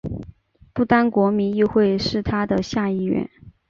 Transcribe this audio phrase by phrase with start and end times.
[0.73, 3.29] 不丹国民议会是它的下议院。